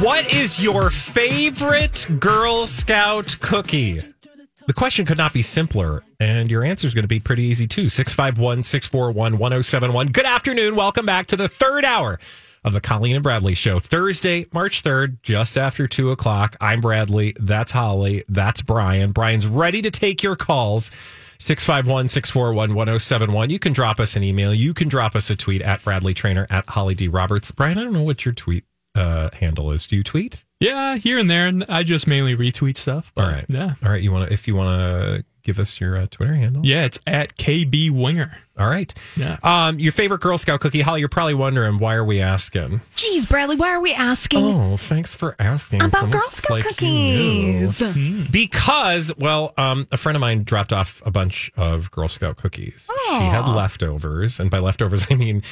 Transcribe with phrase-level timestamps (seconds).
[0.00, 4.00] What is your favorite Girl Scout cookie?
[4.66, 7.66] The question could not be simpler, and your answer is going to be pretty easy
[7.66, 7.90] too.
[7.90, 10.06] 651 641 1071.
[10.06, 10.74] Good afternoon.
[10.74, 12.18] Welcome back to the third hour
[12.64, 13.78] of the Colleen and Bradley Show.
[13.78, 16.56] Thursday, March 3rd, just after 2 o'clock.
[16.62, 17.34] I'm Bradley.
[17.38, 18.24] That's Holly.
[18.26, 19.12] That's Brian.
[19.12, 20.90] Brian's ready to take your calls.
[21.40, 23.50] 651 641 1071.
[23.50, 24.54] You can drop us an email.
[24.54, 27.06] You can drop us a tweet at Bradley Traynor at Holly D.
[27.06, 27.50] Roberts.
[27.50, 28.64] Brian, I don't know what your tweet
[28.94, 29.86] uh, handle is.
[29.86, 30.44] Do you tweet?
[30.60, 31.46] Yeah, here and there.
[31.46, 33.12] And I just mainly retweet stuff.
[33.16, 33.46] All right.
[33.48, 33.74] Yeah.
[33.82, 34.02] All right.
[34.02, 36.64] You want to, if you want to give us your uh, Twitter handle?
[36.64, 38.38] Yeah, it's at KB Winger.
[38.58, 38.92] All right.
[39.16, 39.38] Yeah.
[39.42, 41.00] Um, your favorite Girl Scout cookie, Holly?
[41.00, 42.82] You're probably wondering why are we asking?
[42.94, 45.80] Geez, Bradley, why are we asking Oh, thanks for asking.
[45.82, 47.68] about Someone Girl Scout like you.
[47.70, 48.28] cookies?
[48.30, 52.86] Because, well, um, a friend of mine dropped off a bunch of Girl Scout cookies.
[53.08, 55.42] She had leftovers, and by leftovers, I mean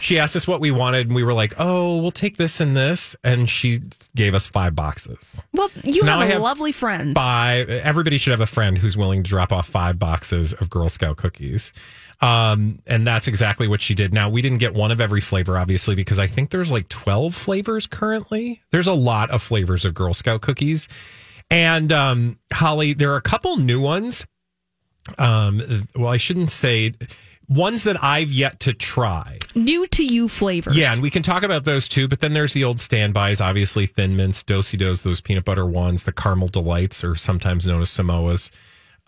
[0.00, 2.76] she asked us what we wanted, and we were like, "Oh, we'll take this and
[2.76, 3.80] this," and she
[4.14, 5.42] gave us five boxes.
[5.52, 7.14] Well, you Now have a have lovely friend.
[7.16, 7.68] Five.
[7.70, 11.16] Everybody should have a friend who's willing to drop off five boxes of Girl Scout
[11.16, 11.72] cookies.
[12.20, 14.12] Um, and that's exactly what she did.
[14.12, 17.34] Now, we didn't get one of every flavor, obviously, because I think there's like 12
[17.34, 18.60] flavors currently.
[18.70, 20.88] There's a lot of flavors of Girl Scout cookies.
[21.50, 24.26] And um, Holly, there are a couple new ones.
[25.16, 26.94] Um, well, I shouldn't say
[27.48, 29.38] ones that I've yet to try.
[29.54, 30.76] New to you flavors.
[30.76, 32.08] Yeah, and we can talk about those too.
[32.08, 36.12] But then there's the old standbys, obviously Thin Mints, Do-si-dos, those peanut butter ones, the
[36.12, 38.50] caramel delights, or sometimes known as Samoas.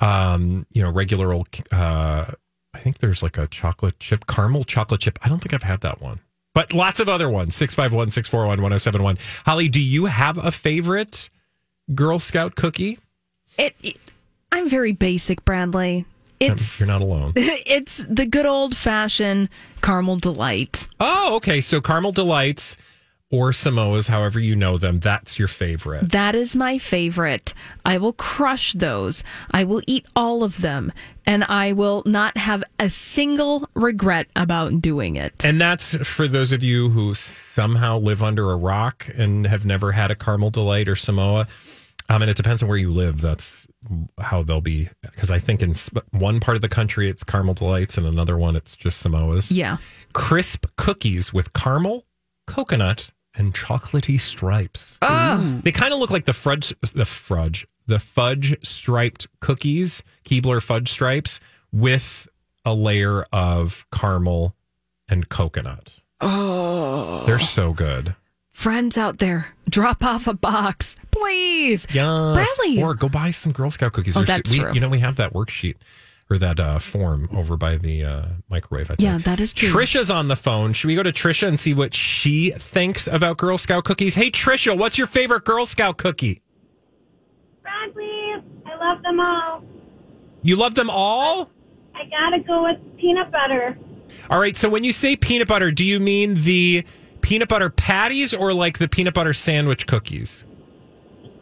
[0.01, 1.49] Um, you know, regular old.
[1.71, 2.27] Uh,
[2.75, 5.19] I think there's like a chocolate chip, caramel chocolate chip.
[5.23, 6.21] I don't think I've had that one,
[6.55, 7.55] but lots of other ones.
[7.57, 9.19] 651 641 1071.
[9.45, 11.29] Holly, do you have a favorite
[11.95, 12.99] Girl Scout cookie?
[13.59, 13.99] It, it-
[14.53, 16.07] I'm very basic, Bradley.
[16.41, 17.33] It's You're not alone.
[17.37, 19.49] it's the good old fashioned
[19.83, 20.89] caramel delight.
[20.99, 21.61] Oh, okay.
[21.61, 22.77] So caramel delights
[23.31, 26.11] or Samoas, however you know them, that's your favorite.
[26.11, 27.55] That is my favorite.
[27.85, 29.23] I will crush those.
[29.53, 30.93] I will eat all of them,
[31.27, 35.45] and I will not have a single regret about doing it.
[35.45, 39.93] And that's for those of you who somehow live under a rock and have never
[39.93, 41.47] had a caramel delight or Samoa.
[42.09, 43.21] Um, and it depends on where you live.
[43.21, 43.69] That's
[44.19, 44.89] how they'll be.
[45.03, 45.75] Because I think in
[46.11, 49.53] one part of the country it's caramel delights, and another one it's just Samoas.
[49.55, 49.77] Yeah.
[50.13, 52.07] Crisp cookies with caramel,
[52.49, 54.99] coconut, and chocolatey stripes.
[55.03, 55.61] Oh.
[55.63, 60.91] They kind of look like the fudge, the fudge, the fudge striped cookies, Keebler fudge
[60.91, 61.41] stripes,
[61.73, 62.29] with
[62.65, 64.55] a layer of caramel
[65.09, 66.01] and coconut.
[66.21, 68.15] Oh, they're so good.
[68.53, 71.87] Friends out there, drop off a box, please.
[71.93, 72.35] Yes.
[72.35, 72.83] Bradley.
[72.83, 74.17] Or go buy some Girl Scout cookies.
[74.17, 74.75] Oh, There's- that's we, true.
[74.75, 75.77] You know, we have that worksheet
[76.31, 78.91] or that uh, form over by the uh, microwave.
[78.91, 79.01] I think.
[79.01, 79.69] Yeah, that is true.
[79.69, 80.73] Trisha's on the phone.
[80.73, 84.15] Should we go to Trisha and see what she thinks about Girl Scout cookies?
[84.15, 86.41] Hey, Trisha, what's your favorite Girl Scout cookie?
[87.63, 89.65] Bradley, I love them all.
[90.43, 91.51] You love them all?
[91.95, 93.77] I gotta go with peanut butter.
[94.31, 94.57] All right.
[94.57, 96.85] So when you say peanut butter, do you mean the
[97.21, 100.45] peanut butter patties or like the peanut butter sandwich cookies?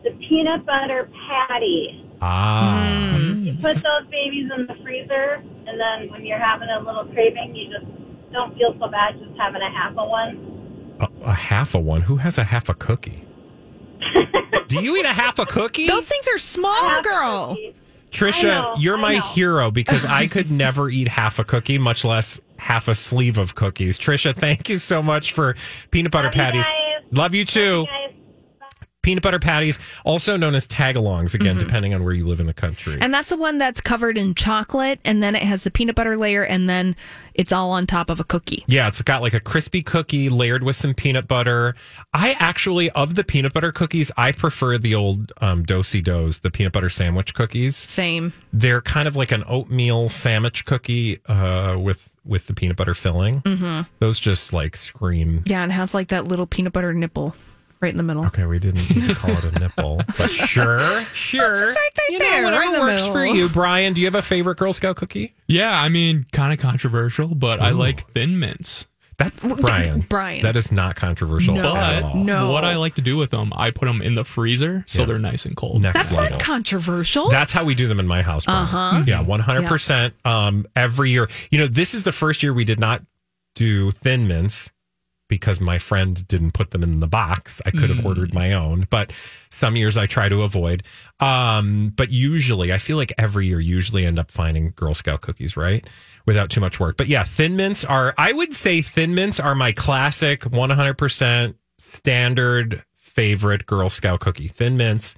[0.09, 2.05] The peanut butter patty.
[2.23, 3.17] Ah.
[3.19, 7.55] You put those babies in the freezer, and then when you're having a little craving,
[7.55, 7.87] you just
[8.33, 10.97] don't feel so bad just having a half a one.
[11.01, 12.01] A, a half a one.
[12.03, 13.25] Who has a half a cookie?
[14.69, 15.87] Do you eat a half a cookie?
[15.87, 17.57] Those things are small, girl.
[18.11, 19.21] Trisha, know, you're I my know.
[19.21, 23.55] hero because I could never eat half a cookie, much less half a sleeve of
[23.55, 23.99] cookies.
[23.99, 25.55] Trisha, thank you so much for
[25.91, 26.67] peanut butter Love patties.
[26.67, 27.05] guys.
[27.11, 27.85] Love you too.
[27.87, 27.95] Guys,
[29.09, 32.53] peanut butter patties, also known as tagalongs, again, depending on where you live in the
[32.53, 32.99] country.
[33.01, 36.19] And that's the one that's covered in chocolate, and then it has the peanut butter
[36.19, 36.95] layer, and then
[37.33, 38.67] it's all on top of a cookie.
[38.69, 41.75] Yeah, it's got like a crispy cookie layered with some peanut butter.
[42.13, 46.75] I actually, of the peanut butter cookies, I prefer the old um, Do-si-dos, the peanut
[46.75, 47.77] butter sandwich cookies.
[47.77, 48.35] Same.
[48.53, 53.41] They're kind of like an oatmeal sandwich cookie uh, with with the peanut butter filling.
[53.41, 53.89] Mm-hmm.
[54.01, 55.45] Those just like scream.
[55.47, 57.35] Yeah, and it has like that little peanut butter nipple
[57.81, 58.25] right in the middle.
[58.27, 61.53] Okay, we didn't even call it a nipple, but sure, sure.
[61.71, 63.93] It's right there, you know, right whatever in the works for you, Brian.
[63.93, 65.35] Do you have a favorite Girl Scout cookie?
[65.47, 68.87] Yeah, I mean, kind of controversial, but I like Thin Mints.
[69.19, 70.07] That Brian.
[70.09, 70.43] Brian.
[70.45, 71.75] That is not controversial No.
[71.75, 72.15] at But all.
[72.23, 72.53] No.
[72.53, 75.07] what I like to do with them, I put them in the freezer so Yeah.
[75.07, 75.83] they're nice and cold.
[75.83, 76.31] Next That's level.
[76.31, 77.29] not controversial.
[77.29, 78.45] That's how we do them in my house.
[78.47, 79.03] Uh huh.
[79.09, 80.15] Yeah, one hundred percent.
[80.25, 81.29] Um, every year.
[81.51, 83.03] You know, this is the first year we did not
[83.57, 84.71] do thin mints
[85.29, 87.61] because my friend didn't put them in the box.
[87.67, 89.13] I could have ordered my own, but
[89.51, 90.83] some years I try to avoid.
[91.21, 95.57] Um, but usually, I feel like every year, usually end up finding Girl Scout cookies,
[95.57, 95.87] right?
[96.27, 96.97] Without too much work.
[96.97, 98.15] But yeah, thin mints are.
[98.17, 104.21] I would say thin mints are my classic, one hundred percent standard favorite Girl Scout
[104.21, 104.49] cookie.
[104.49, 105.15] Thin mints,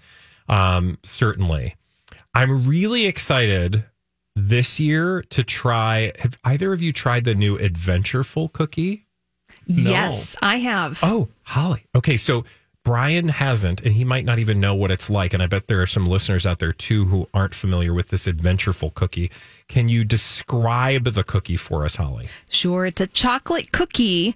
[0.49, 1.77] um, certainly.
[2.35, 3.85] I'm really excited
[4.35, 6.13] this year to try.
[6.19, 9.07] Have either of you tried the new Adventureful cookie?
[9.71, 10.99] Yes, I have.
[11.03, 11.85] Oh, Holly.
[11.95, 12.45] Okay, so
[12.83, 15.35] Brian hasn't, and he might not even know what it's like.
[15.35, 18.27] And I bet there are some listeners out there too who aren't familiar with this
[18.27, 19.31] Adventureful cookie.
[19.69, 22.29] Can you describe the cookie for us, Holly?
[22.49, 24.35] Sure, it's a chocolate cookie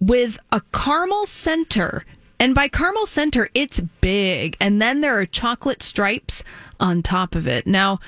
[0.00, 2.04] with a caramel center.
[2.38, 4.56] And by caramel center, it's big.
[4.60, 6.44] And then there are chocolate stripes
[6.78, 7.66] on top of it.
[7.66, 7.98] Now,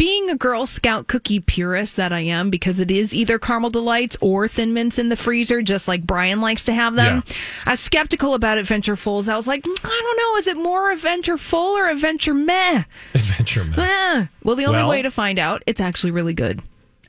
[0.00, 4.16] being a Girl Scout cookie purist that I am, because it is either caramel delights
[4.22, 7.22] or thin mints in the freezer, just like Brian likes to have them.
[7.26, 7.34] Yeah.
[7.66, 9.28] I was skeptical about Adventurefuls.
[9.28, 12.84] I was like, "Mm, I don't know, is it more Adventureful or Adventure Meh?
[13.14, 13.78] Adventure Man.
[13.78, 14.26] Eh.
[14.42, 16.62] Well, the only Well- way to find out, it's actually really good.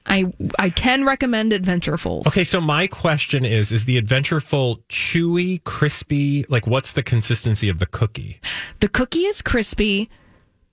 [0.05, 0.25] I
[0.59, 2.27] I can recommend Adventurefuls.
[2.27, 6.44] Okay, so my question is: Is the Adventureful chewy, crispy?
[6.49, 8.41] Like, what's the consistency of the cookie?
[8.81, 10.09] The cookie is crispy.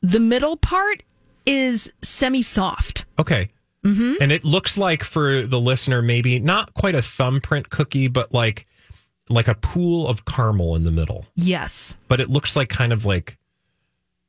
[0.03, 1.03] The middle part
[1.49, 3.05] is semi soft.
[3.19, 3.49] Okay.
[3.85, 4.15] Mm-hmm.
[4.21, 8.67] And it looks like for the listener, maybe not quite a thumbprint cookie, but like
[9.31, 11.27] like a pool of caramel in the middle.
[11.35, 11.97] Yes.
[12.09, 13.37] But it looks like kind of like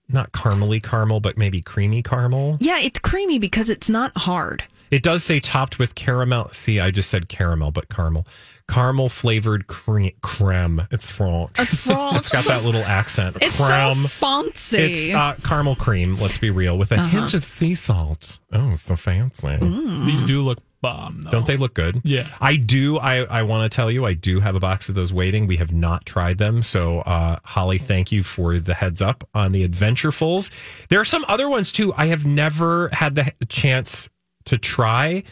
[0.08, 2.58] not caramely caramel, but maybe creamy caramel.
[2.60, 4.64] Yeah, it's creamy because it's not hard.
[4.92, 6.50] It does say topped with caramel.
[6.52, 8.26] See, I just said caramel, but caramel.
[8.70, 10.84] Caramel flavored cream creme.
[10.92, 11.50] It's French.
[11.58, 12.18] It's French.
[12.18, 13.38] it's got that little accent.
[13.42, 13.96] It's creme.
[14.04, 14.78] so fancy.
[14.78, 16.16] It's uh, caramel cream.
[16.20, 17.08] Let's be real, with a Uh-huh.
[17.08, 18.38] hint of sea salt.
[18.52, 19.48] Oh, so fancy.
[19.48, 20.06] Mm.
[20.06, 21.32] These do look bomb, though.
[21.32, 22.00] Don't they look good?
[22.04, 22.28] Yeah.
[22.40, 23.00] I do.
[23.00, 25.48] I, I want to tell you, I do have a box of those waiting.
[25.48, 26.62] We have not tried them.
[26.62, 30.52] So, uh, Holly, thank you for the heads up on the Adventurefuls.
[30.90, 31.92] There are some other ones too.
[31.98, 34.08] I have never had the chance
[34.50, 35.24] to try.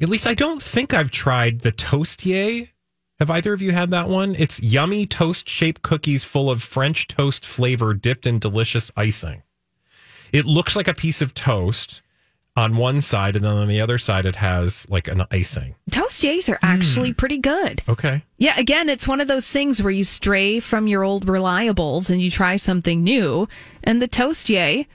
[0.00, 2.70] At least I don't think I've tried the Toast-Yay.
[3.18, 4.36] Have either of you had that one?
[4.36, 9.42] It's yummy toast shaped cookies full of French toast flavor dipped in delicious icing.
[10.32, 12.02] It looks like a piece of toast
[12.54, 15.74] on one side, and then on the other side, it has like an icing.
[15.90, 17.16] Toast-Yays are actually hmm.
[17.16, 17.82] pretty good.
[17.88, 18.22] Okay.
[18.38, 22.20] Yeah, again, it's one of those things where you stray from your old reliables and
[22.22, 23.48] you try something new,
[23.82, 24.86] and the Toast-Yay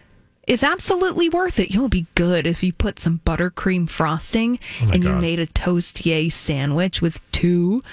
[0.47, 1.71] is absolutely worth it.
[1.73, 5.45] You'll be good if you put some buttercream frosting oh my and you made a
[5.45, 7.83] Toast-Yay sandwich with two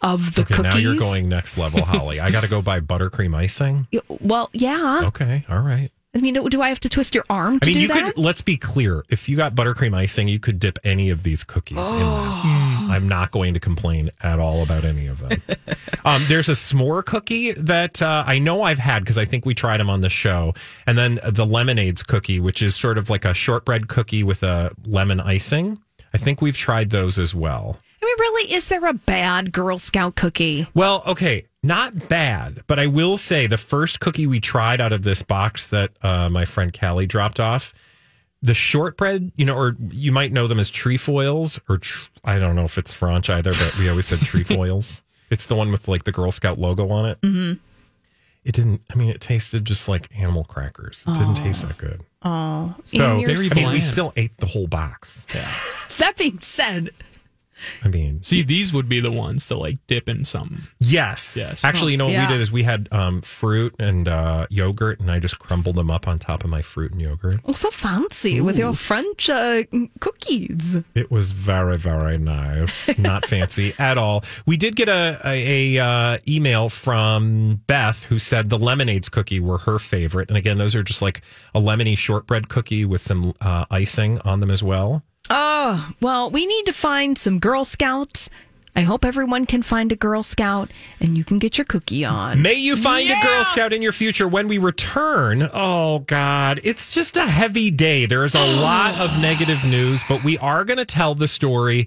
[0.00, 0.72] of the Okay, cookies.
[0.74, 2.20] now you're going next level, Holly.
[2.20, 3.88] I got to go buy buttercream icing.
[4.20, 5.02] Well, yeah.
[5.06, 5.90] Okay, all right.
[6.16, 8.14] I mean, do I have to twist your arm to I mean, do you that?
[8.14, 8.18] could.
[8.22, 9.04] Let's be clear.
[9.08, 11.88] If you got buttercream icing, you could dip any of these cookies in Oh.
[11.88, 12.90] that.
[12.90, 15.42] I'm not going to complain at all about any of them.
[16.04, 19.54] um, there's a s'more cookie that uh, I know I've had because I think we
[19.54, 20.54] tried them on the show,
[20.86, 24.70] and then the lemonades cookie, which is sort of like a shortbread cookie with a
[24.86, 25.80] lemon icing.
[26.12, 27.78] I think we've tried those as well.
[28.00, 30.68] I mean, really, is there a bad Girl Scout cookie?
[30.74, 35.02] Well, okay, not bad, but I will say the first cookie we tried out of
[35.02, 37.72] this box that uh, my friend Callie dropped off,
[38.42, 42.54] the shortbread, you know, or you might know them as trefoils, or tr- I don't
[42.54, 45.02] know if it's French either, but we always said trefoils.
[45.30, 47.20] it's the one with like the Girl Scout logo on it.
[47.22, 47.54] Mm-hmm.
[48.44, 48.82] It didn't.
[48.92, 51.02] I mean, it tasted just like animal crackers.
[51.08, 52.02] It didn't taste that good.
[52.22, 55.26] Oh, So I mean, we still ate the whole box.
[55.34, 55.50] Yeah.
[55.98, 56.90] that being said,
[57.84, 60.62] I mean, See, these would be the ones to like dip in something.
[60.80, 61.64] yes, Yes.
[61.64, 62.28] Actually, you know what Yeah.
[62.28, 65.90] we did is we had um, fruit and uh, yogurt, and I just crumbled them
[65.90, 67.40] up on top of my fruit and yogurt.
[67.44, 69.62] Oh, so fancy with your French uh,
[70.00, 70.78] cookies.
[70.94, 72.96] It was very, very nice.
[72.98, 74.24] Not fancy at all.
[74.46, 79.40] We did get a, a, a uh, email from Beth who said the lemonades cookie
[79.40, 81.22] were her favorite, and again, those are just like
[81.54, 85.02] a lemony shortbread cookie with some uh, icing on them as well.
[85.30, 88.28] Oh, well, we need to find some Girl Scouts.
[88.76, 92.42] I hope everyone can find a Girl Scout and you can get your cookie on.
[92.42, 95.48] May you find a Girl Scout in your future when we return.
[95.52, 96.60] Oh, God.
[96.64, 98.04] It's just a heavy day.
[98.06, 101.86] There's a lot of negative news, but we are going to tell the story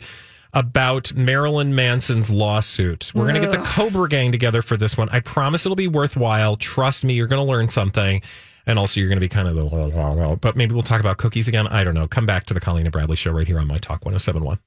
[0.54, 3.12] about Marilyn Manson's lawsuit.
[3.14, 5.10] We're going to get the Cobra Gang together for this one.
[5.10, 6.56] I promise it'll be worthwhile.
[6.56, 8.22] Trust me, you're going to learn something.
[8.68, 11.68] And also, you're going to be kind of, but maybe we'll talk about cookies again.
[11.68, 12.08] I don't know.
[12.08, 14.60] Come back to the Colleen and Bradley show right here on My Talk 1071.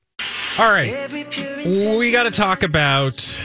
[0.58, 1.12] All right.
[1.66, 3.40] We got to talk about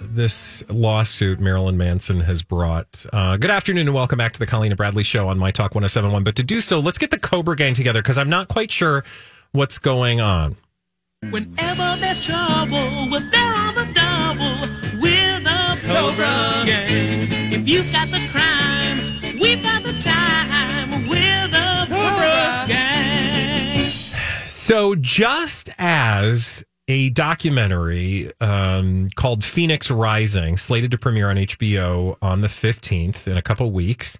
[0.00, 3.04] this lawsuit Marilyn Manson has brought.
[3.12, 5.74] Uh, good afternoon and welcome back to the Colleen and Bradley show on My Talk
[5.74, 6.24] 1071.
[6.24, 9.04] But to do so, let's get the Cobra Gang together because I'm not quite sure
[9.52, 10.56] what's going on.
[11.28, 15.00] Whenever there's trouble, we're there on the double.
[15.00, 17.52] We're the Cobra Gang.
[17.52, 19.79] If you've got the crime, we've got
[24.70, 32.40] So, just as a documentary um, called Phoenix Rising, slated to premiere on HBO on
[32.40, 34.16] the 15th in a couple weeks,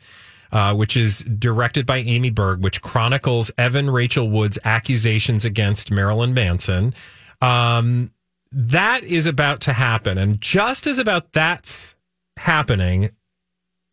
[0.50, 6.34] uh, which is directed by Amy Berg, which chronicles Evan Rachel Wood's accusations against Marilyn
[6.34, 6.94] Manson.
[7.40, 8.10] Um,
[8.50, 10.18] that is about to happen.
[10.18, 11.94] And just as about that's
[12.38, 13.10] happening,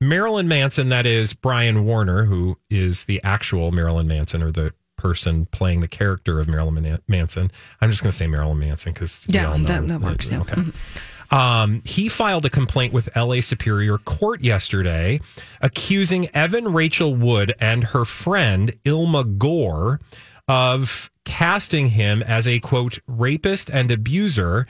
[0.02, 5.46] Marilyn Manson, that is Brian Warner, who is the actual Marilyn Manson or the person
[5.48, 7.52] playing the character of Marilyn Man- Manson.
[7.80, 10.42] I'm just going to say Marilyn Manson because Yeah, that- that works, yeah.
[10.42, 10.64] Okay.
[11.30, 15.20] Um, he filed a complaint with LA Superior Court yesterday,
[15.62, 20.00] accusing Evan Rachel Wood and her friend Illma Gore
[20.48, 24.66] of casting him as a quote rapist and abuser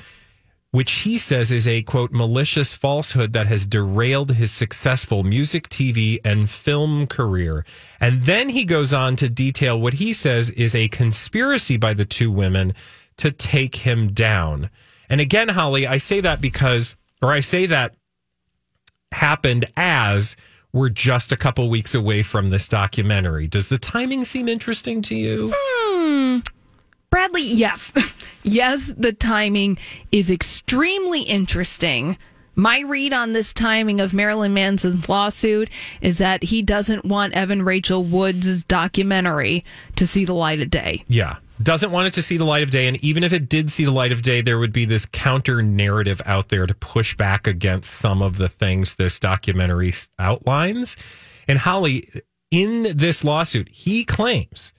[0.78, 6.20] which he says is a quote malicious falsehood that has derailed his successful music, TV,
[6.24, 7.66] and film career.
[8.00, 12.06] And then he goes on to detail what he says is a conspiracy by the
[12.06, 12.76] two women
[13.18, 14.70] to take him down.
[15.10, 17.96] And again, Holly, I say that because, or I say that
[19.12, 20.36] happened as
[20.74, 23.48] we're just a couple weeks away from this documentary.
[23.48, 25.52] Does the timing seem interesting to you?
[25.56, 26.42] Hmm.
[27.18, 27.92] Bradley, yes.
[28.44, 29.80] yes, the timing
[30.12, 32.16] is extremely interesting.
[32.54, 37.64] My read on this timing of Marilyn Manson's lawsuit is that he doesn't want Evan
[37.64, 41.06] Rachel Woods' documentary to see the light of day.
[41.08, 41.38] Yeah.
[41.64, 42.88] Doesn't want it to see the light of day.
[42.88, 45.64] And even if it did see the light of day, there would be this counter
[45.64, 50.96] narrative out there to push back against some of the things this documentary outlines.
[51.48, 52.08] And Holly,
[52.52, 54.72] in this lawsuit, he claims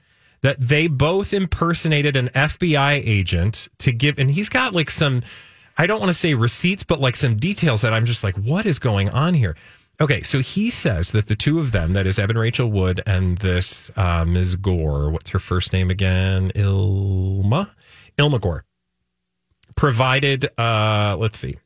[0.43, 5.23] that they both impersonated an FBI agent to give, and he's got like some,
[5.77, 8.67] I don't want to say receipts, but like some details that I'm just like, what
[8.67, 9.57] is going on here?
[10.01, 13.39] Okay, so he says that the two of them, that is Evan Rachel Wood and
[13.39, 14.55] this uh, Ms.
[14.55, 16.53] Gore, what's her first name again?
[16.55, 17.71] Illma?
[18.17, 18.65] Illma Gore,
[19.75, 21.59] provided, uh, let's see,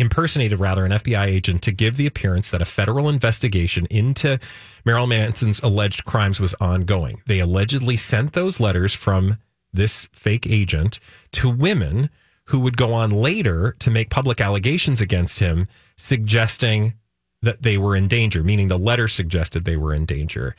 [0.00, 4.38] impersonated rather an FBI agent to give the appearance that a federal investigation into
[4.84, 7.22] Marilyn Manson's alleged crimes was ongoing.
[7.26, 9.38] They allegedly sent those letters from
[9.72, 10.98] this fake agent
[11.32, 12.10] to women
[12.46, 16.94] who would go on later to make public allegations against him, suggesting
[17.42, 20.56] that they were in danger, meaning the letter suggested they were in danger.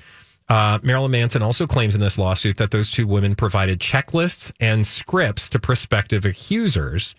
[0.49, 4.85] Uh, Marilyn Manson also claims in this lawsuit that those two women provided checklists and
[4.85, 7.15] scripts to prospective accusers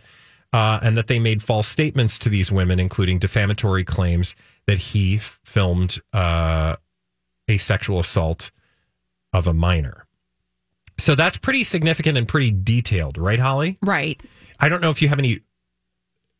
[0.52, 4.34] uh, and that they made false statements to these women, including defamatory claims
[4.66, 6.76] that he f- filmed uh,
[7.48, 8.50] a sexual assault
[9.32, 10.06] of a minor.
[10.98, 13.78] So that's pretty significant and pretty detailed, right, Holly?
[13.82, 14.20] Right.
[14.60, 15.40] I don't know if you have any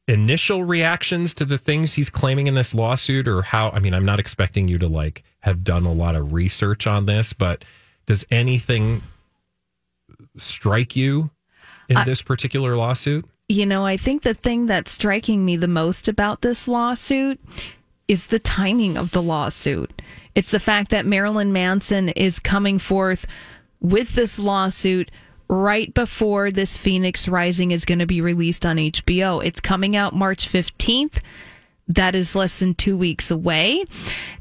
[0.08, 4.04] initial reactions to the things he's claiming in this lawsuit or how I mean I'm
[4.04, 7.64] not expecting you to like have done a lot of research on this but
[8.06, 9.02] does anything
[10.36, 11.30] strike you
[11.88, 13.24] in I- this particular lawsuit?
[13.52, 17.38] You know, I think the thing that's striking me the most about this lawsuit
[18.08, 20.00] is the timing of the lawsuit.
[20.34, 23.26] It's the fact that Marilyn Manson is coming forth
[23.78, 25.10] with this lawsuit
[25.50, 29.44] right before this Phoenix Rising is going to be released on HBO.
[29.44, 31.20] It's coming out March 15th.
[31.86, 33.84] That is less than two weeks away.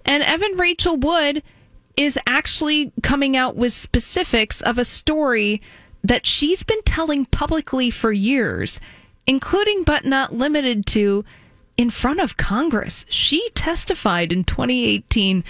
[0.06, 1.44] And Evan Rachel Wood
[1.98, 5.62] is actually coming out with specifics of a story
[6.02, 8.80] that she's been telling publicly for years,
[9.28, 11.24] including but not limited to
[11.78, 13.06] in front of Congress.
[13.10, 15.44] She testified in 2018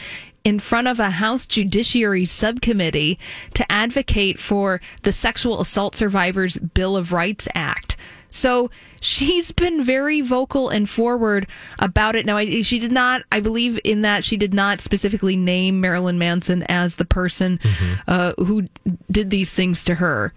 [0.44, 3.20] in front of a House Judiciary Subcommittee
[3.54, 7.96] to advocate for the Sexual Assault Survivors Bill of Rights Act.
[8.32, 11.48] So she's been very vocal and forward
[11.80, 12.25] about it.
[12.25, 16.18] Now, I, she did not, I believe in that she did not specifically name Marilyn
[16.18, 17.60] Manson as the person
[18.08, 18.66] uh, who
[19.12, 20.34] did these things to her.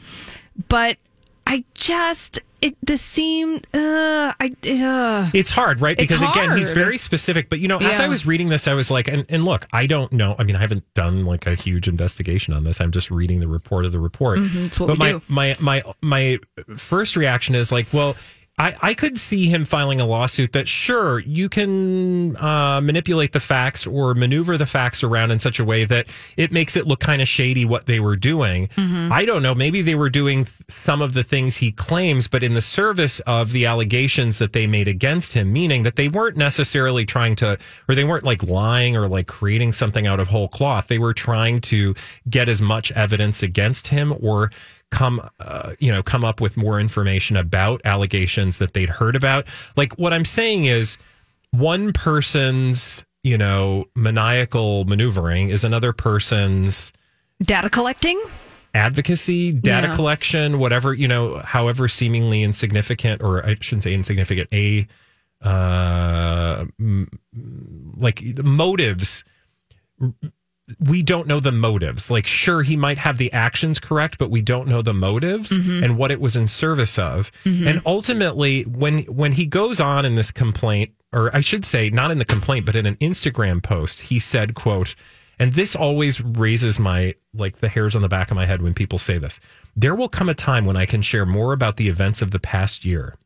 [0.68, 0.98] But
[1.46, 5.96] I just, it just seemed, uh, I, uh, It's hard, right?
[5.96, 7.48] Because again, he's very specific.
[7.48, 9.86] But you know, as I was reading this, I was like, and, and look, I
[9.86, 10.34] don't know.
[10.38, 12.80] I mean, I haven't done like a huge investigation on this.
[12.80, 14.38] I'm just reading the report of the report.
[14.40, 15.22] what but my, do.
[15.28, 16.38] my my my
[16.76, 18.16] first reaction is like, well.
[18.56, 23.40] I, I could see him filing a lawsuit that sure you can uh, manipulate the
[23.40, 26.06] facts or maneuver the facts around in such a way that
[26.36, 28.68] it makes it look kind of shady what they were doing.
[29.12, 29.56] I don't know.
[29.56, 33.18] Maybe they were doing th- some of the things he claims, but in the service
[33.20, 37.58] of the allegations that they made against him, meaning that they weren't necessarily trying to,
[37.88, 40.86] or they weren't like lying or like creating something out of whole cloth.
[40.86, 41.94] They were trying to
[42.30, 44.52] get as much evidence against him or
[44.94, 49.44] come uh, you know come up with more information about allegations that they'd heard about
[49.76, 50.96] like what i'm saying is
[51.50, 56.92] one person's you know maniacal maneuvering is another person's
[57.42, 58.20] data collecting.
[58.72, 59.96] advocacy data Yeah.
[59.96, 64.86] collection whatever you know however seemingly insignificant or i shouldn't say insignificant a
[65.42, 67.08] uh m-
[67.96, 69.24] like the motives
[70.80, 72.10] we don't know the motives.
[72.10, 75.84] Like, sure, he might have the actions correct, but we don't know the motives mm-hmm.
[75.84, 77.30] and what it was in service of.
[77.44, 77.68] Mm-hmm.
[77.68, 82.10] And ultimately, when when he goes on in this complaint, or I should say, not
[82.10, 84.94] in the complaint, but in an Instagram post, he said, "quote."
[85.36, 88.72] And this always raises my like the hairs on the back of my head when
[88.72, 89.40] people say this.
[89.76, 92.38] There will come a time when I can share more about the events of the
[92.38, 93.16] past year.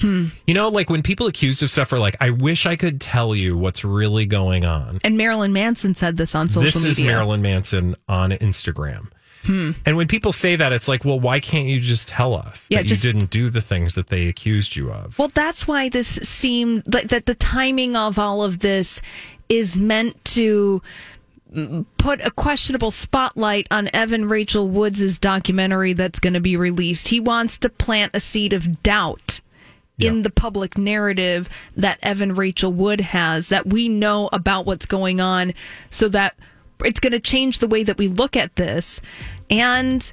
[0.00, 0.26] Hmm.
[0.46, 3.34] You know, like when people accused of stuff are like, I wish I could tell
[3.34, 6.88] you what's really going on And Marilyn Manson said this on social this media.
[6.90, 9.08] This is Marilyn Manson on Instagram.
[9.44, 9.72] Hmm.
[9.86, 12.78] And when people say that, it's like, well, why can't you just tell us Yeah,
[12.82, 15.18] that just- you didn't do the things that they accused you of?
[15.18, 19.00] Well, that's why this seemed that, that the timing of all of this
[19.48, 20.82] is meant to
[21.96, 27.08] put a questionable spotlight on Evan Rachel Woods' documentary that's going to be released.
[27.08, 29.27] He wants to plant a seed of doubt
[29.98, 35.20] in the public narrative that Evan Rachel Wood has that we know about what's going
[35.20, 35.54] on
[35.90, 36.36] so that
[36.84, 39.00] it's going to change the way that we look at this
[39.50, 40.12] and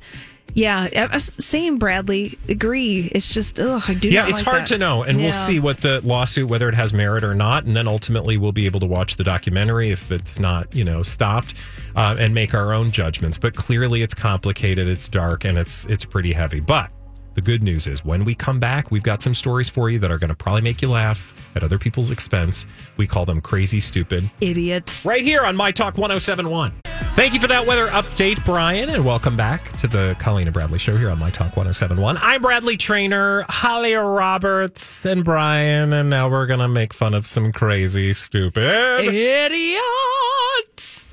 [0.55, 3.11] yeah, saying Bradley agree.
[3.13, 4.09] It's just ugh, I do.
[4.09, 4.67] yeah, it's like hard that.
[4.67, 5.03] to know.
[5.03, 7.65] And we'll see what the lawsuit, whether it has merit or not.
[7.65, 11.03] And then ultimately we'll be able to watch the documentary if it's not, you know,
[11.03, 11.55] stopped
[11.97, 13.37] uh, and make our own judgments.
[13.37, 16.61] But clearly it's complicated, it's dark, and it's it's pretty heavy.
[16.61, 16.89] But
[17.35, 20.09] the good news is when we come back, we've got some stories for you that
[20.09, 22.65] are going to probably make you laugh at other people's expense.
[22.95, 24.29] We call them crazy stupid.
[24.39, 25.05] idiots.
[25.05, 26.73] right here on My Talk 1071.
[27.15, 30.79] Thank you for that weather update, Brian, and welcome back to the Colleen and Bradley
[30.79, 32.17] show here on My Talk 1071.
[32.21, 37.25] I'm Bradley Traynor, Holly Roberts, and Brian, and now we're going to make fun of
[37.25, 39.03] some crazy, stupid.
[39.05, 41.07] Idiots.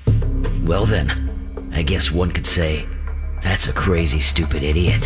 [0.63, 2.85] Well, then, I guess one could say
[3.41, 5.05] that's a crazy, stupid idiot.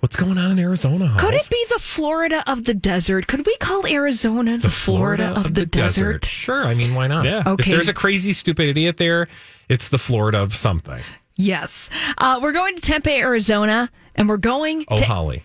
[0.00, 1.08] What's going on in Arizona?
[1.18, 1.46] Could Hollis?
[1.46, 3.26] it be the Florida of the desert?
[3.26, 6.24] Could we call Arizona the, Florida, of, the, desert?
[6.24, 6.64] Sure.
[6.64, 7.24] I mean, why not?
[7.24, 7.42] Yeah.
[7.46, 7.70] Okay.
[7.70, 9.28] If there's a crazy, stupid idiot there,
[9.68, 11.02] it's the Florida of something.
[11.36, 11.90] Yes.
[12.18, 15.04] Uh, we're going to Tempe, Arizona, and we're going Oh, to.
[15.04, 15.44] Holly,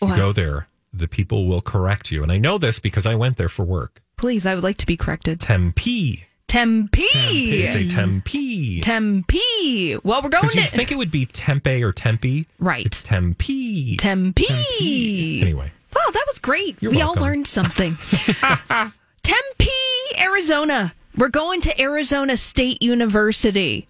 [0.00, 2.22] if you go there, the people will correct you.
[2.22, 4.02] And I know this because I went there for work.
[4.16, 5.40] Please, I would like to be corrected.
[5.40, 6.26] Tempe.
[6.48, 7.06] Tempe.
[7.12, 8.80] They say Tempe.
[8.80, 9.96] Tempe.
[10.04, 12.46] Well, we're going to think it would be Tempe or Tempe.
[12.58, 12.86] Right.
[12.86, 13.96] It's Tempe.
[13.96, 15.40] Tempe.
[15.42, 15.72] Anyway.
[15.94, 16.76] Wow, that was great.
[16.80, 17.22] You're we welcome.
[17.22, 17.96] all learned something.
[19.22, 19.70] Tempe,
[20.18, 20.94] Arizona.
[21.16, 23.88] We're going to Arizona State University.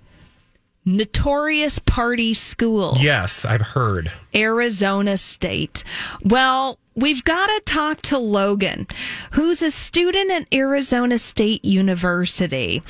[0.89, 2.95] Notorious party school.
[3.01, 4.13] Yes, I've heard.
[4.33, 5.83] Arizona State.
[6.23, 8.87] Well, we've got to talk to Logan,
[9.33, 12.85] who's a student at Arizona State University.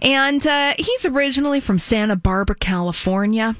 [0.00, 3.56] And uh, he's originally from Santa Barbara, California.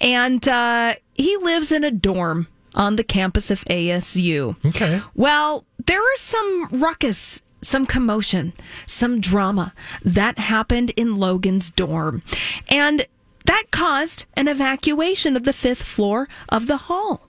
[0.00, 4.54] And uh, he lives in a dorm on the campus of ASU.
[4.66, 5.02] Okay.
[5.16, 8.52] Well, there was some ruckus, some commotion,
[8.86, 9.72] some drama
[10.04, 12.22] that happened in Logan's dorm.
[12.68, 13.06] And
[13.46, 17.22] that caused an evacuation of the fifth floor of the hall.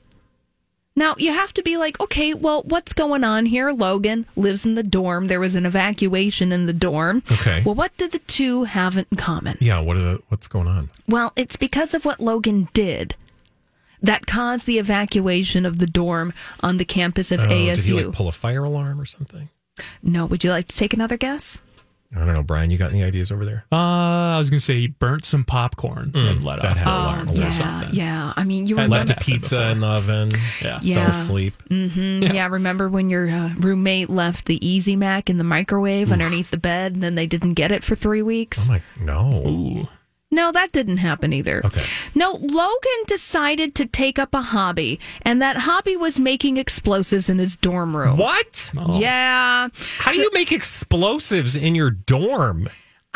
[0.96, 3.72] Now, you have to be like, okay, well, what's going on here?
[3.72, 5.28] Logan lives in the dorm.
[5.28, 7.22] There was an evacuation in the dorm.
[7.32, 7.62] Okay.
[7.64, 9.60] Well, what do the two have in common?
[9.62, 9.80] Yeah.
[9.80, 10.90] What are the, what's going on?
[11.08, 13.16] Well, it's because of what Logan did
[14.02, 17.76] that caused the evacuation of the dorm on the campus of Oh, ASU.
[17.76, 19.50] Did he like pull a fire alarm or something?
[20.02, 21.62] no, would you like to take another guess?
[22.16, 22.72] I don't know, Brian.
[22.72, 23.66] You got any ideas over there?
[23.72, 26.88] Uh, I was gonna say he burnt some popcorn and let Mm, that off had
[26.88, 27.36] an a alarm lot.
[27.38, 27.90] or yeah, something.
[27.94, 28.34] yeah.
[28.38, 28.90] I mean, you Had?
[28.90, 29.72] Left a pizza before.
[29.72, 30.30] in the oven.
[30.62, 30.80] Yeah.
[30.82, 31.12] Yeah.
[31.12, 31.62] Fell asleep.
[31.70, 32.48] Mm, yeah.
[32.48, 36.94] remember when your uh, roommate left the Easy Mac in the microwave underneath the bed,
[36.94, 38.70] and then they didn't get it for three weeks?
[38.70, 39.44] Oh my no.
[39.46, 39.88] Ooh.
[40.38, 41.66] No, that didn't happen either.
[41.66, 41.84] Okay.
[42.14, 47.40] No, Logan decided to take up a hobby, and that hobby was making explosives in
[47.40, 48.18] his dorm room.
[48.18, 48.72] What?
[48.78, 49.00] Oh.
[49.00, 49.70] Yeah.
[49.98, 52.70] How do you make explosives in your dorm?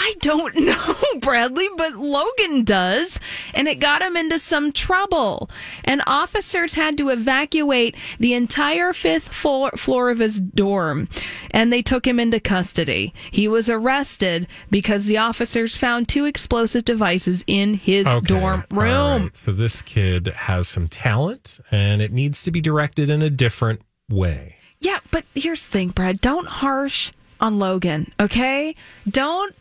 [0.03, 3.19] I don't know, Bradley, but Logan does,
[3.53, 5.47] and it got him into some trouble.
[5.83, 11.07] And officers had to evacuate the entire fifth floor, of his dorm,
[11.51, 13.13] and they took him into custody.
[13.29, 19.23] He was arrested because the officers found two explosive devices in his dorm room.
[19.23, 19.35] right.
[19.35, 23.81] So this kid has some talent, and it needs to be directed in a different
[24.09, 24.55] way.
[24.79, 26.21] Yeah, but here's the thing, Brad.
[26.21, 28.75] Don't harsh on Logan, okay?
[29.07, 29.53] Don't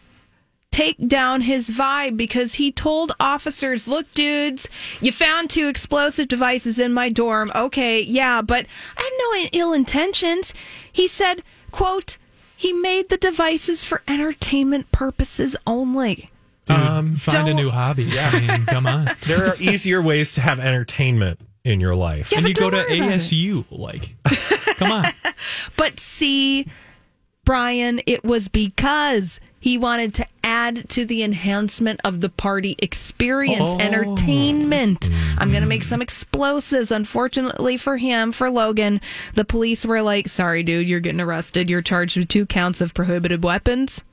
[0.73, 4.69] take down his vibe because he told officers, look, dudes,
[5.01, 7.51] you found two explosive devices in my dorm.
[7.55, 10.55] Okay, yeah, but I had no ill intentions.
[10.93, 12.19] He said, quote,
[12.57, 16.31] he made the devices for entertainment purposes only.
[16.67, 18.05] Dude, Um, find a don't- new hobby.
[18.05, 19.09] Yeah, I mean, come on.
[19.27, 22.31] There are easier ways to have entertainment in your life.
[22.33, 23.03] Yeah, and you go to worry it.
[23.03, 24.15] ASU, like,
[24.77, 25.07] come on.
[25.77, 26.67] But see,
[27.51, 33.73] Brian, it was because he wanted to add to the enhancement of the party experience,
[33.75, 33.79] Oh.
[33.81, 35.11] entertainment.
[35.37, 36.05] I'm going to make some mm.
[36.05, 36.93] explosives.
[36.93, 39.01] Unfortunately for him, for Logan,
[39.35, 41.69] the police were like, sorry, dude, you're getting arrested.
[41.69, 44.05] You're charged with two counts of prohibited weapons.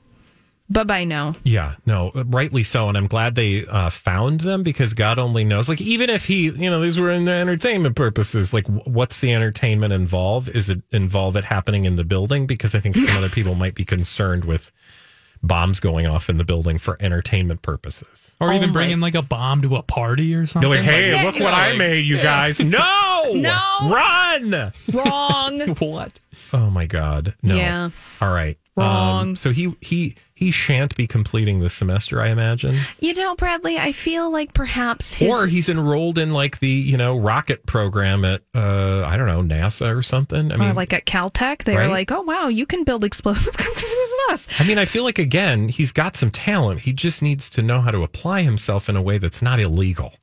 [0.70, 1.32] Bye bye now.
[1.44, 5.66] Yeah, no, rightly so, and I'm glad they uh, found them because God only knows.
[5.68, 8.52] Like, even if he, you know, these were in the entertainment purposes.
[8.52, 10.50] Like, wh- what's the entertainment involved?
[10.50, 12.46] Is it involve it happening in the building?
[12.46, 14.70] Because I think some other people might be concerned with
[15.42, 18.34] bombs going off in the building for entertainment purposes.
[18.40, 18.72] Or even Only.
[18.72, 20.68] bringing like a bomb to a party or something.
[20.70, 22.60] You're like, hey, Yeah, look you what know, I like- made, you guys!
[22.64, 23.58] No, No.
[23.90, 24.72] run!
[24.92, 25.60] Wrong.
[25.78, 26.20] what?
[26.52, 27.54] Oh my God, no.
[27.56, 27.90] Yeah.
[28.20, 29.28] All right, Wrong.
[29.30, 32.78] Um, so he he he shan't be completing the semester, I imagine.
[33.00, 35.28] you know, Bradley, I feel like perhaps his.
[35.28, 39.42] or he's enrolled in like the you know rocket program at uh I don't know
[39.42, 40.52] NASA or something.
[40.52, 41.86] I or mean, like at Caltech, they Right?
[41.86, 43.90] were like, "Oh wow, you can build explosive computers
[44.28, 46.80] as us." I mean, I feel like again he's got some talent.
[46.80, 50.14] He just needs to know how to apply himself in a way that's not illegal.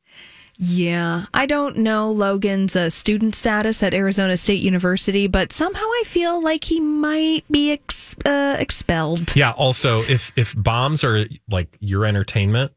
[0.57, 6.03] Yeah, I don't know Logan's uh, student status at Arizona State University, but somehow I
[6.05, 9.35] feel like he might be ex- uh, expelled.
[9.35, 9.51] Yeah.
[9.51, 12.71] Also, if if bombs are like your entertainment,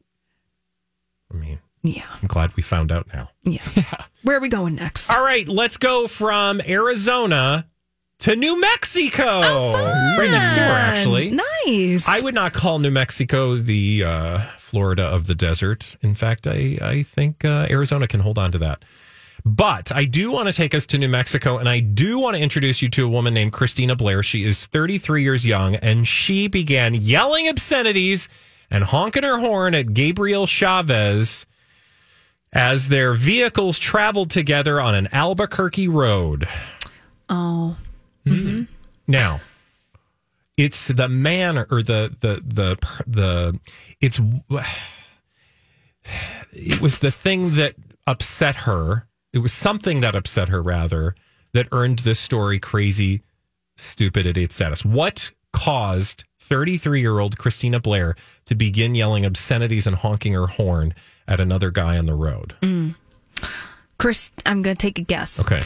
[1.31, 3.29] I mean, Yeah, I'm glad we found out now.
[3.45, 3.61] yeah.
[4.23, 5.09] Where are we going next?
[5.09, 7.65] All right, let's go from Arizona
[8.19, 9.73] to New Mexico.
[9.73, 11.31] right next door, actually.
[11.65, 12.07] Nice.
[12.07, 15.95] I would not call New Mexico the uh, Florida of the desert.
[16.01, 18.83] In fact, I, I think uh, Arizona can hold on to that.
[19.45, 22.41] But I do want to take us to New Mexico, and I do want to
[22.41, 24.21] introduce you to a woman named Christina Blair.
[24.21, 28.27] She is 33 years young, and she began yelling obscenities
[28.69, 31.45] and honking her horn at Gabriel Chavez
[32.51, 36.47] as their vehicles traveled together on an Albuquerque road.
[37.29, 37.77] oh,
[38.25, 38.63] Mm-hmm.
[39.07, 39.39] Now,
[40.57, 42.77] it's the manner or the the the
[43.07, 43.59] the
[44.01, 44.19] it's
[46.51, 49.07] it was the thing that upset her.
[49.31, 51.15] It was something that upset her rather
[51.53, 53.21] that earned this story crazy,
[53.77, 54.83] stupid idiot status.
[54.83, 60.93] What caused 33 year old Christina Blair to begin yelling obscenities and honking her horn
[61.27, 62.55] at another guy on the road?
[62.61, 62.95] Mm.
[63.97, 65.39] Chris, I'm going to take a guess.
[65.39, 65.61] Okay.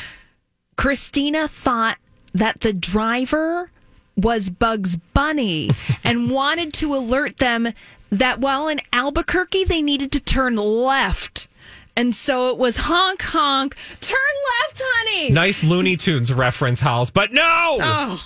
[0.75, 1.97] Christina thought
[2.33, 3.69] that the driver
[4.15, 5.71] was Bugs Bunny
[6.03, 7.73] and wanted to alert them
[8.11, 11.47] that while in Albuquerque, they needed to turn left.
[11.95, 14.17] And so it was honk, honk, turn
[14.61, 15.29] left, honey.
[15.29, 17.77] Nice Looney Tunes reference, Halls, but no!
[17.81, 18.23] Oh,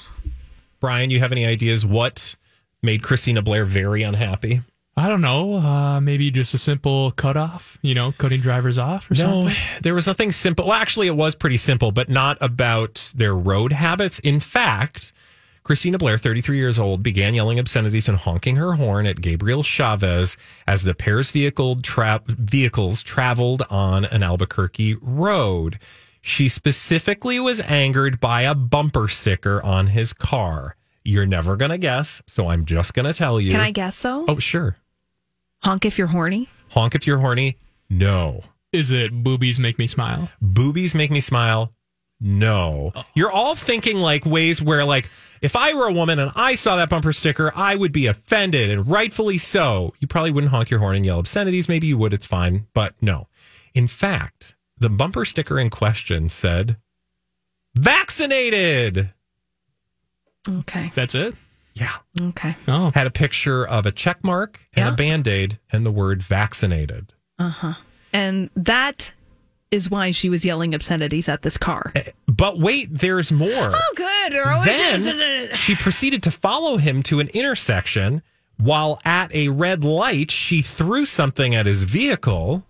[0.80, 2.36] Brian, you have any ideas what
[2.82, 4.62] made Christina Blair very unhappy?
[5.00, 5.58] I don't know.
[5.58, 7.78] Uh, maybe just a simple cutoff.
[7.84, 9.56] You know, cutting drivers off or No, something.
[9.84, 10.66] there was nothing simple.
[10.66, 14.18] Well, actually, it was pretty simple, but not about their road habits.
[14.20, 15.14] In fact,
[15.64, 20.36] Christina Blair, 33 years old, began yelling obscenities and honking her horn at Gabriel Chavez
[20.66, 25.78] as the pair's vehicle tra- vehicles traveled on an Albuquerque road.
[26.22, 30.76] She specifically was angered by a bumper sticker on his car.
[31.04, 33.52] You're never going to guess, so I'm just going to tell you.
[33.52, 34.26] Can I guess though?
[34.28, 34.76] Oh, sure.
[35.64, 36.50] Honk if you're horny.
[36.72, 37.58] Honk if you're horny.
[37.90, 38.42] No.
[38.72, 40.30] Is it boobies make me smile?
[40.42, 41.74] boobies make me smile
[42.20, 43.04] no oh.
[43.14, 45.08] you're all thinking like ways where like
[45.44, 48.72] if i were a woman and i saw that bumper sticker i would be offended
[48.72, 52.16] and rightfully so you probably wouldn't honk your horn and yell obscenities maybe you would
[52.16, 53.28] it's fine but no
[53.76, 56.78] in fact the bumper sticker in question said
[57.76, 59.12] vaccinated
[60.56, 60.92] Okay.
[60.96, 61.36] That's it.
[61.80, 62.56] Yeah Okay.
[62.68, 64.94] Oh, had a picture of a check mark and Yeah.
[64.94, 67.74] a band-aid and the word vaccinated Uh huh.
[68.14, 69.12] And that
[69.70, 71.92] is why she was yelling obscenities at this car.
[72.28, 74.32] but wait there's more Oh, good.
[74.32, 78.22] There then she proceeded to follow him to an intersection.
[78.60, 82.64] While at a red light, she threw something at his vehicle.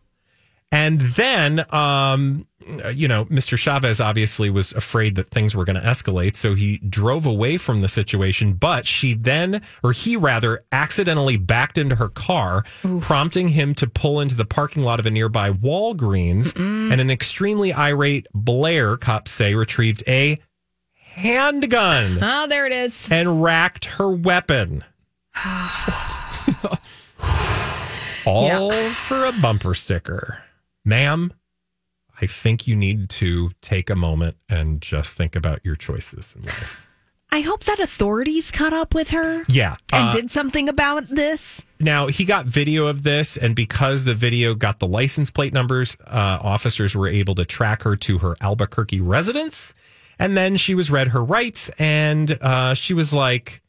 [0.70, 2.46] And then, um,
[2.94, 3.58] you know, Mr.
[3.58, 6.36] Chavez obviously was afraid that things were going to escalate.
[6.36, 8.52] So he drove away from the situation.
[8.54, 12.66] But she then, or he rather, accidentally backed into her car,
[13.00, 16.54] prompting him to pull into the parking lot of a nearby Walgreens.
[16.58, 20.38] And an extremely irate Blair, cops say, retrieved a
[20.94, 23.10] handgun Oh, there it is.
[23.10, 24.84] and racked her weapon.
[28.26, 30.44] All for a bumper sticker.
[30.88, 31.34] Ma'am,
[32.22, 36.44] I think you need to take a moment and just think about your choices in
[36.44, 36.88] life.
[37.30, 39.76] I hope that authorities caught up with her Yeah.
[39.92, 41.66] and uh, did something about this.
[41.82, 45.98] Now he got video of this, and because the video got the license plate numbers,
[46.08, 49.76] uh, officers were able to track her to her Albuquerque residence.
[50.18, 53.62] And then she was read her rights, and uh, she was like,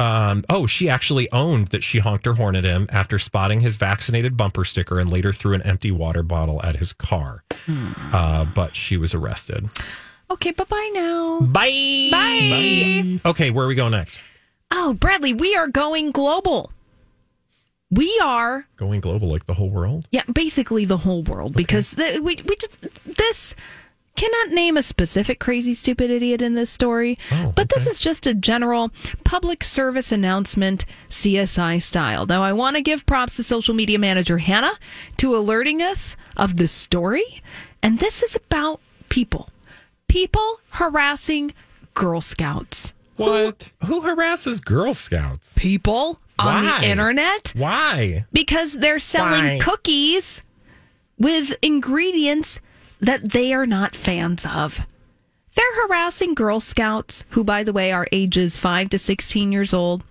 [0.00, 3.76] um, "Oh, she actually owned that she honked her horn at him after spotting his
[3.76, 7.44] vaccinated bumper sticker, and later threw an empty water bottle at his car."
[8.12, 9.68] Uh, but she was arrested.
[10.30, 11.40] Okay, bye bye now.
[11.40, 12.08] Bye.
[12.10, 13.20] Bye.
[13.30, 14.22] Okay, where are we going next?
[14.72, 16.72] Oh, Bradley, we are going global.
[17.92, 20.06] We are, Going global, like the whole world.
[20.12, 23.56] yeah, basically the whole world because the, we we just this
[24.20, 28.26] cannot name a specific crazy stupid idiot in this story, Oh, but this is just
[28.26, 28.90] a general
[29.24, 32.26] public service announcement CSI style.
[32.26, 34.78] Now, I want to give props to social media manager Hannah
[35.18, 37.42] to alerting us of this story,
[37.82, 39.48] and this is about people,
[40.08, 41.54] people harassing
[41.94, 43.70] Girl Scouts, What?
[43.86, 45.54] Who harasses Girl Scouts?
[45.56, 46.80] people on Why?
[46.80, 47.52] the internet.
[47.56, 48.24] Why?
[48.32, 49.58] because they're selling Why?
[49.60, 50.42] cookies
[51.18, 52.60] with ingredients
[53.00, 54.86] that they are not fans of.
[55.54, 60.04] They're harassing Girl Scouts, who, by the way, are ages 5 to 16 years old.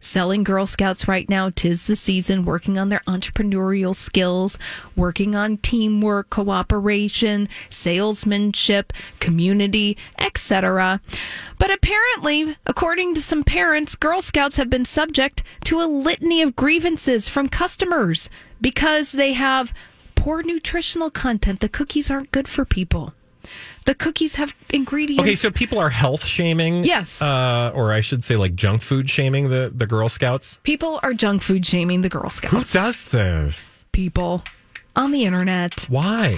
[0.00, 4.56] Selling Girl Scouts right now, tis the season, working on their entrepreneurial skills,
[4.94, 11.00] working on teamwork, cooperation, salesmanship, community, etc.
[11.58, 16.54] But apparently, according to some parents, Girl Scouts have been subject to a litany of
[16.54, 19.74] grievances from customers because they have
[20.18, 21.60] poor nutritional content.
[21.60, 23.14] The cookies aren't good for people.
[23.86, 25.22] The cookies have ingredients.
[25.22, 26.84] Okay, so people are health shaming.
[26.84, 27.22] Yes.
[27.22, 30.58] Uh, or I should say, like junk food shaming the, the Girl Scouts.
[30.62, 32.52] people are junk food shaming the Girl Scouts.
[32.52, 33.84] Who does this?
[33.92, 34.42] People
[34.94, 36.36] on the internet Why?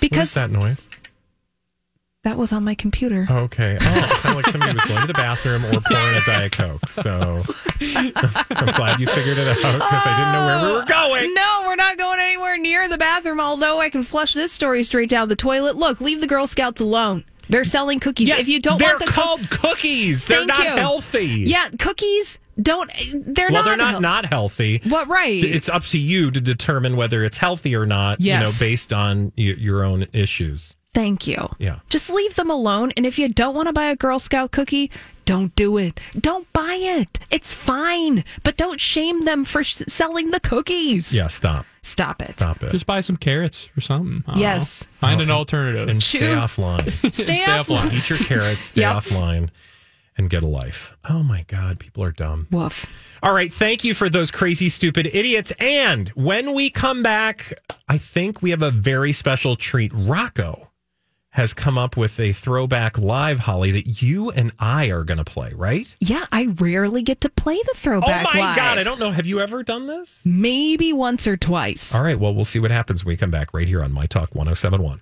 [0.00, 0.88] Because that noise?
[2.24, 3.26] That was on my computer.
[3.30, 3.76] Okay.
[3.80, 6.86] Oh, it sounded like somebody was going to the bathroom or pouring a Diet Coke.
[6.88, 7.42] So
[7.80, 11.34] I'm glad you figured it out because I didn't know where we were oh, going.
[11.34, 15.10] No, we're not going anywhere near the bathroom, although I can flush this story straight
[15.10, 15.76] down the toilet.
[15.76, 17.24] Look, leave the Girl Scouts alone.
[17.50, 18.28] They're selling cookies.
[18.28, 20.24] Yeah, if you don't they're want the called cookies.
[20.24, 20.70] They're Thank not you.
[20.70, 21.26] healthy.
[21.46, 23.52] Yeah, cookies don't they're not healthy.
[23.52, 24.80] well, not they're not health- not healthy.
[24.88, 25.44] What right?
[25.44, 28.20] It's up to you to determine whether it's healthy or not.
[28.20, 28.40] yes.
[28.40, 30.74] You know, based on y- your own issues.
[30.94, 31.48] Thank you.
[31.58, 31.80] Yeah.
[31.90, 32.92] Just leave them alone.
[32.96, 34.90] And if you don't want to buy a Girl Scout cookie,
[35.24, 35.98] don't do it.
[36.18, 37.18] Don't buy it.
[37.30, 38.24] It's fine.
[38.44, 41.12] But don't shame them for sh- selling the cookies.
[41.12, 41.26] Yeah.
[41.26, 41.66] Stop.
[41.82, 42.34] Stop it.
[42.34, 42.70] Stop it.
[42.70, 44.22] just buy some carrots or something.
[44.26, 44.84] I Yes.
[44.84, 45.08] know.
[45.08, 45.88] Find an alternative.
[45.88, 46.90] and Chew- stay offline.
[47.12, 47.66] Stay, Stay off.
[47.66, 47.92] offline.
[47.92, 48.66] Eat your carrots.
[48.66, 48.96] Stay Yep.
[48.96, 49.48] offline,
[50.16, 50.96] and get a life.
[51.08, 52.46] Oh my God, people are dumb.
[52.52, 52.86] Woof.
[53.22, 55.52] All right, thank you for those crazy, stupid idiots.
[55.58, 57.52] And when we come back,
[57.88, 59.90] I think we have a very special treat.
[59.94, 60.70] Rocco
[61.34, 65.24] has come up with a throwback live, Holly, that you and I are going to
[65.24, 65.94] play, right?
[66.00, 68.24] Yeah, I rarely get to play the throwback.
[68.26, 68.56] oh my live.
[68.56, 68.78] God.
[68.78, 69.10] I don't know.
[69.10, 70.22] Have you ever done this?
[70.24, 71.94] Maybe once or twice.
[71.94, 72.18] All right.
[72.18, 75.00] Well, we'll see what happens when we come back right here on My Talk 1071.